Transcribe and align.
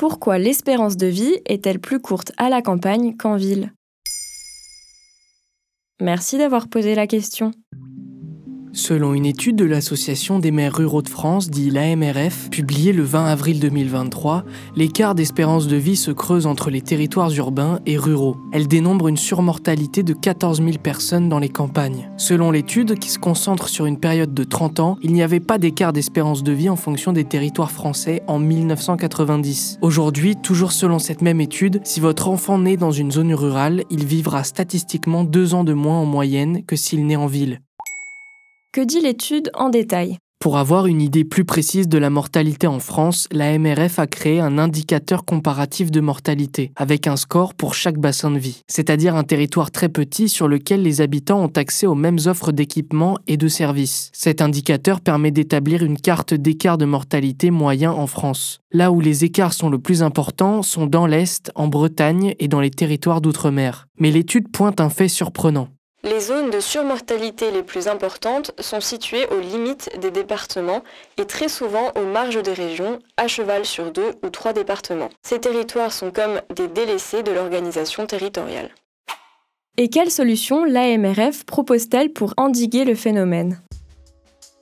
Pourquoi 0.00 0.38
l'espérance 0.38 0.96
de 0.96 1.08
vie 1.08 1.36
est-elle 1.44 1.78
plus 1.78 2.00
courte 2.00 2.32
à 2.38 2.48
la 2.48 2.62
campagne 2.62 3.18
qu'en 3.18 3.36
ville? 3.36 3.74
Merci 6.00 6.38
d'avoir 6.38 6.68
posé 6.68 6.94
la 6.94 7.06
question. 7.06 7.50
Selon 8.72 9.14
une 9.14 9.26
étude 9.26 9.56
de 9.56 9.64
l'Association 9.64 10.38
des 10.38 10.52
maires 10.52 10.76
ruraux 10.76 11.02
de 11.02 11.08
France, 11.08 11.50
dit 11.50 11.70
l'AMRF, 11.70 12.50
publiée 12.50 12.92
le 12.92 13.02
20 13.02 13.26
avril 13.26 13.58
2023, 13.58 14.44
l'écart 14.76 15.16
d'espérance 15.16 15.66
de 15.66 15.76
vie 15.76 15.96
se 15.96 16.12
creuse 16.12 16.46
entre 16.46 16.70
les 16.70 16.80
territoires 16.80 17.34
urbains 17.36 17.80
et 17.84 17.96
ruraux. 17.96 18.36
Elle 18.52 18.68
dénombre 18.68 19.08
une 19.08 19.16
surmortalité 19.16 20.04
de 20.04 20.12
14 20.12 20.58
000 20.58 20.78
personnes 20.80 21.28
dans 21.28 21.40
les 21.40 21.48
campagnes. 21.48 22.10
Selon 22.16 22.52
l'étude, 22.52 22.96
qui 22.96 23.10
se 23.10 23.18
concentre 23.18 23.68
sur 23.68 23.86
une 23.86 23.98
période 23.98 24.34
de 24.34 24.44
30 24.44 24.78
ans, 24.78 24.98
il 25.02 25.12
n'y 25.12 25.24
avait 25.24 25.40
pas 25.40 25.58
d'écart 25.58 25.92
d'espérance 25.92 26.44
de 26.44 26.52
vie 26.52 26.68
en 26.68 26.76
fonction 26.76 27.12
des 27.12 27.24
territoires 27.24 27.72
français 27.72 28.22
en 28.28 28.38
1990. 28.38 29.78
Aujourd'hui, 29.82 30.36
toujours 30.36 30.70
selon 30.70 31.00
cette 31.00 31.22
même 31.22 31.40
étude, 31.40 31.80
si 31.82 31.98
votre 31.98 32.28
enfant 32.28 32.58
naît 32.58 32.76
dans 32.76 32.92
une 32.92 33.10
zone 33.10 33.34
rurale, 33.34 33.82
il 33.90 34.04
vivra 34.04 34.44
statistiquement 34.44 35.24
deux 35.24 35.54
ans 35.54 35.64
de 35.64 35.72
moins 35.72 35.98
en 35.98 36.06
moyenne 36.06 36.64
que 36.64 36.76
s'il 36.76 37.04
naît 37.06 37.16
en 37.16 37.26
ville. 37.26 37.60
Que 38.72 38.82
dit 38.82 39.00
l'étude 39.00 39.50
en 39.54 39.68
détail? 39.68 40.18
Pour 40.38 40.56
avoir 40.56 40.86
une 40.86 41.00
idée 41.00 41.24
plus 41.24 41.44
précise 41.44 41.88
de 41.88 41.98
la 41.98 42.08
mortalité 42.08 42.68
en 42.68 42.78
France, 42.78 43.26
la 43.32 43.58
MRF 43.58 43.98
a 43.98 44.06
créé 44.06 44.38
un 44.38 44.58
indicateur 44.58 45.24
comparatif 45.24 45.90
de 45.90 46.00
mortalité, 46.00 46.70
avec 46.76 47.08
un 47.08 47.16
score 47.16 47.54
pour 47.54 47.74
chaque 47.74 47.98
bassin 47.98 48.30
de 48.30 48.38
vie, 48.38 48.62
c'est-à-dire 48.68 49.16
un 49.16 49.24
territoire 49.24 49.72
très 49.72 49.88
petit 49.88 50.28
sur 50.28 50.46
lequel 50.46 50.82
les 50.82 51.00
habitants 51.00 51.42
ont 51.42 51.52
accès 51.56 51.88
aux 51.88 51.96
mêmes 51.96 52.20
offres 52.26 52.52
d'équipements 52.52 53.18
et 53.26 53.36
de 53.36 53.48
services. 53.48 54.08
Cet 54.14 54.40
indicateur 54.40 55.00
permet 55.00 55.32
d'établir 55.32 55.82
une 55.82 55.98
carte 55.98 56.32
d'écart 56.32 56.78
de 56.78 56.84
mortalité 56.84 57.50
moyen 57.50 57.90
en 57.90 58.06
France. 58.06 58.60
Là 58.70 58.92
où 58.92 59.00
les 59.00 59.24
écarts 59.24 59.52
sont 59.52 59.68
le 59.68 59.80
plus 59.80 60.04
importants 60.04 60.62
sont 60.62 60.86
dans 60.86 61.08
l'Est, 61.08 61.50
en 61.56 61.66
Bretagne 61.66 62.36
et 62.38 62.46
dans 62.46 62.60
les 62.60 62.70
territoires 62.70 63.20
d'outre-mer. 63.20 63.88
Mais 63.98 64.12
l'étude 64.12 64.48
pointe 64.52 64.80
un 64.80 64.90
fait 64.90 65.08
surprenant. 65.08 65.70
Les 66.02 66.20
zones 66.20 66.50
de 66.50 66.60
surmortalité 66.60 67.50
les 67.50 67.62
plus 67.62 67.86
importantes 67.86 68.52
sont 68.58 68.80
situées 68.80 69.26
aux 69.26 69.38
limites 69.38 69.90
des 70.00 70.10
départements 70.10 70.82
et 71.18 71.26
très 71.26 71.48
souvent 71.48 71.92
aux 71.94 72.06
marges 72.06 72.42
des 72.42 72.54
régions, 72.54 73.00
à 73.18 73.28
cheval 73.28 73.66
sur 73.66 73.92
deux 73.92 74.12
ou 74.22 74.30
trois 74.30 74.54
départements. 74.54 75.10
Ces 75.22 75.40
territoires 75.40 75.92
sont 75.92 76.10
comme 76.10 76.40
des 76.56 76.68
délaissés 76.68 77.22
de 77.22 77.32
l'organisation 77.32 78.06
territoriale. 78.06 78.70
Et 79.76 79.88
quelles 79.88 80.10
solutions 80.10 80.64
l'AMRF 80.64 81.44
propose-t-elle 81.44 82.12
pour 82.12 82.32
endiguer 82.38 82.84
le 82.84 82.94
phénomène? 82.94 83.60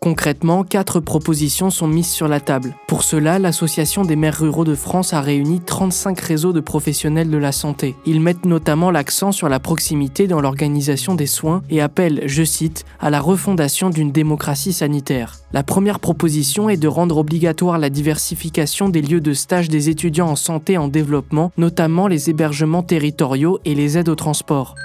Concrètement, 0.00 0.62
quatre 0.62 1.00
propositions 1.00 1.70
sont 1.70 1.88
mises 1.88 2.10
sur 2.10 2.28
la 2.28 2.38
table. 2.38 2.76
Pour 2.86 3.02
cela, 3.02 3.40
l'Association 3.40 4.04
des 4.04 4.14
maires 4.14 4.38
ruraux 4.38 4.64
de 4.64 4.76
France 4.76 5.12
a 5.12 5.20
réuni 5.20 5.60
35 5.60 6.20
réseaux 6.20 6.52
de 6.52 6.60
professionnels 6.60 7.30
de 7.30 7.36
la 7.36 7.50
santé. 7.50 7.96
Ils 8.06 8.20
mettent 8.20 8.44
notamment 8.44 8.92
l'accent 8.92 9.32
sur 9.32 9.48
la 9.48 9.58
proximité 9.58 10.28
dans 10.28 10.40
l'organisation 10.40 11.16
des 11.16 11.26
soins 11.26 11.62
et 11.68 11.80
appellent, 11.80 12.22
je 12.26 12.44
cite, 12.44 12.84
à 13.00 13.10
la 13.10 13.20
refondation 13.20 13.90
d'une 13.90 14.12
démocratie 14.12 14.72
sanitaire. 14.72 15.34
La 15.52 15.64
première 15.64 15.98
proposition 15.98 16.68
est 16.68 16.76
de 16.76 16.88
rendre 16.88 17.16
obligatoire 17.16 17.78
la 17.78 17.90
diversification 17.90 18.88
des 18.88 19.02
lieux 19.02 19.20
de 19.20 19.32
stage 19.32 19.68
des 19.68 19.88
étudiants 19.88 20.28
en 20.28 20.36
santé 20.36 20.78
en 20.78 20.86
développement, 20.86 21.50
notamment 21.58 22.06
les 22.06 22.30
hébergements 22.30 22.84
territoriaux 22.84 23.58
et 23.64 23.74
les 23.74 23.98
aides 23.98 24.08
au 24.08 24.14
transport. 24.14 24.76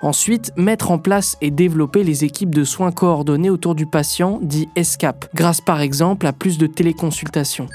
Ensuite, 0.00 0.52
mettre 0.56 0.92
en 0.92 0.98
place 0.98 1.36
et 1.40 1.50
développer 1.50 2.04
les 2.04 2.24
équipes 2.24 2.54
de 2.54 2.62
soins 2.62 2.92
coordonnés 2.92 3.50
autour 3.50 3.74
du 3.74 3.86
patient, 3.86 4.38
dit 4.42 4.68
ESCAP, 4.76 5.26
grâce 5.34 5.60
par 5.60 5.80
exemple 5.80 6.26
à 6.26 6.32
plus 6.32 6.56
de 6.56 6.68
téléconsultations. 6.68 7.68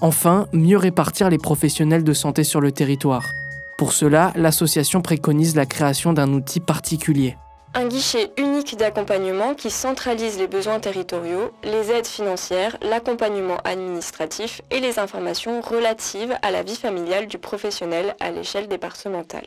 Enfin, 0.00 0.46
mieux 0.52 0.76
répartir 0.76 1.28
les 1.30 1.38
professionnels 1.38 2.04
de 2.04 2.12
santé 2.12 2.44
sur 2.44 2.60
le 2.60 2.70
territoire. 2.70 3.32
Pour 3.76 3.92
cela, 3.92 4.32
l'association 4.36 5.02
préconise 5.02 5.56
la 5.56 5.66
création 5.66 6.12
d'un 6.12 6.32
outil 6.32 6.60
particulier. 6.60 7.36
Un 7.74 7.86
guichet 7.86 8.30
unique 8.36 8.76
d'accompagnement 8.76 9.54
qui 9.54 9.70
centralise 9.70 10.38
les 10.38 10.46
besoins 10.46 10.80
territoriaux, 10.80 11.50
les 11.64 11.90
aides 11.90 12.06
financières, 12.06 12.76
l'accompagnement 12.82 13.58
administratif 13.64 14.62
et 14.70 14.80
les 14.80 14.98
informations 14.98 15.60
relatives 15.60 16.36
à 16.42 16.52
la 16.52 16.62
vie 16.62 16.76
familiale 16.76 17.26
du 17.26 17.38
professionnel 17.38 18.14
à 18.20 18.30
l'échelle 18.30 18.68
départementale. 18.68 19.46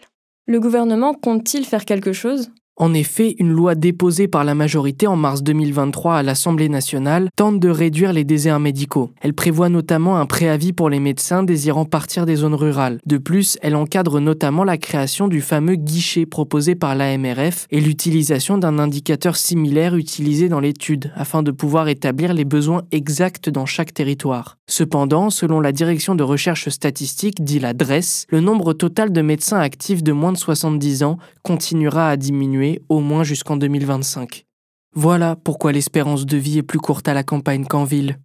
Le 0.52 0.60
gouvernement 0.60 1.14
compte-t-il 1.14 1.66
faire 1.66 1.86
quelque 1.86 2.12
chose? 2.12 2.52
En 2.82 2.96
effet, 2.96 3.36
une 3.38 3.52
loi 3.52 3.76
déposée 3.76 4.28
par 4.28 4.44
la 4.44 4.56
majorité 4.56 5.06
en 5.06 5.16
mars 5.16 5.44
2023 5.44 6.16
à 6.16 6.24
l'Assemblée 6.24 6.68
nationale 6.68 7.30
tente 7.36 7.60
de 7.60 7.70
réduire 7.70 8.12
les 8.12 8.24
déserts 8.24 8.60
médicaux. 8.60 9.12
Elle 9.22 9.36
prévoit 9.36 9.70
notamment 9.70 10.18
un 10.18 10.26
préavis 10.26 10.74
pour 10.74 10.90
les 10.90 11.00
médecins 11.00 11.44
désirant 11.44 11.86
partir 11.86 12.26
des 12.26 12.38
zones 12.38 12.56
rurales. 12.56 12.98
De 13.06 13.20
plus, 13.20 13.60
elle 13.62 13.76
encadre 13.76 14.20
notamment 14.20 14.64
la 14.64 14.80
création 14.80 15.28
du 15.28 15.42
fameux 15.42 15.76
guichet 15.76 16.26
proposé 16.26 16.74
par 16.74 16.96
l'AMRF 16.96 17.68
et 17.70 17.82
l'utilisation 17.82 18.58
d'un 18.58 18.80
indicateur 18.80 19.36
similaire 19.36 19.96
utilisé 19.96 20.50
dans 20.50 20.60
l'étude 20.60 21.12
afin 21.14 21.44
de 21.44 21.52
pouvoir 21.52 21.88
établir 21.88 22.34
les 22.34 22.46
besoins 22.46 22.82
exacts 22.92 23.48
dans 23.48 23.68
chaque 23.68 23.94
territoire. 23.94 24.58
Cependant, 24.66 25.30
selon 25.30 25.60
la 25.60 25.72
direction 25.72 26.16
de 26.16 26.24
recherche 26.24 26.70
statistique, 26.70 27.44
dit 27.44 27.60
la 27.60 27.76
DRESS, 27.76 28.26
le 28.30 28.40
nombre 28.40 28.74
total 28.74 29.12
de 29.12 29.22
médecins 29.22 29.60
actifs 29.60 30.02
de 30.02 30.14
moins 30.14 30.32
de 30.32 30.38
70 30.38 31.04
ans 31.04 31.20
continuera 31.44 32.10
à 32.10 32.18
diminuer 32.18 32.71
au 32.90 33.00
moins 33.00 33.24
jusqu'en 33.24 33.58
2025. 33.58 34.46
Voilà 34.94 35.36
pourquoi 35.36 35.72
l'espérance 35.72 36.26
de 36.26 36.38
vie 36.38 36.58
est 36.58 36.64
plus 36.64 36.80
courte 36.80 37.08
à 37.08 37.14
la 37.14 37.24
campagne 37.24 37.66
qu'en 37.66 37.84
ville. 37.84 38.18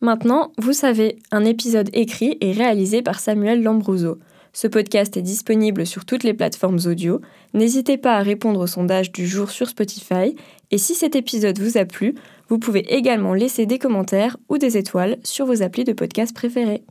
Maintenant, 0.00 0.52
vous 0.58 0.72
savez, 0.72 1.18
un 1.32 1.44
épisode 1.44 1.90
écrit 1.92 2.38
et 2.40 2.52
réalisé 2.52 3.02
par 3.02 3.18
Samuel 3.18 3.62
Lambrouzo. 3.62 4.18
Ce 4.52 4.66
podcast 4.66 5.16
est 5.16 5.22
disponible 5.22 5.86
sur 5.86 6.04
toutes 6.04 6.24
les 6.24 6.34
plateformes 6.34 6.78
audio. 6.86 7.20
N'hésitez 7.52 7.98
pas 7.98 8.16
à 8.16 8.22
répondre 8.22 8.60
au 8.60 8.66
sondage 8.66 9.12
du 9.12 9.26
jour 9.26 9.50
sur 9.50 9.68
Spotify. 9.68 10.36
Et 10.70 10.78
si 10.78 10.94
cet 10.94 11.16
épisode 11.16 11.58
vous 11.58 11.78
a 11.78 11.84
plu, 11.84 12.14
vous 12.48 12.58
pouvez 12.58 12.94
également 12.94 13.34
laisser 13.34 13.66
des 13.66 13.78
commentaires 13.78 14.36
ou 14.48 14.56
des 14.58 14.76
étoiles 14.76 15.18
sur 15.22 15.46
vos 15.46 15.62
applis 15.62 15.84
de 15.84 15.92
podcast 15.92 16.34
préférés. 16.34 16.84